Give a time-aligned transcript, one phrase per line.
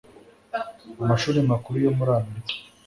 [1.03, 2.53] amashuri makuru yo muri amerika